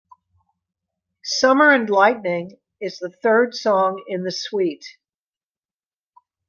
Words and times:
"Summer 1.23 1.69
and 1.71 1.87
Lightning" 1.87 2.57
is 2.81 2.97
the 2.97 3.11
third 3.21 3.53
song 3.53 4.03
in 4.07 4.23
the 4.23 4.31
suite. 4.31 4.97